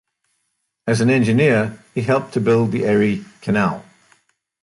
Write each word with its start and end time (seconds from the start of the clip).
As 0.87 1.01
an 1.01 1.11
engineer, 1.11 1.77
he 1.93 2.01
helped 2.01 2.33
to 2.33 2.41
build 2.41 2.71
the 2.71 2.85
Erie 2.85 3.23
canal. 3.39 3.85